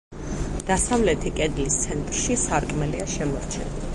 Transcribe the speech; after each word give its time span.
დასავლეთი 0.69 1.33
კედლის 1.41 1.77
ცენტრში 1.83 2.39
სარკმელია 2.47 3.09
შემორჩენილი. 3.15 3.89